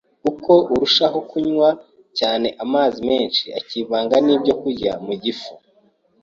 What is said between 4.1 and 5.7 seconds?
n’ibyokurya mu gifu,